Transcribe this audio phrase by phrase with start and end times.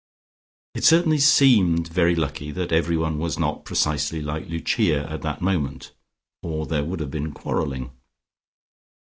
[0.73, 5.91] It certainly seemed very lucky that everyone was not precisely like Lucia at that moment,
[6.41, 7.91] or there would have been quarrelling.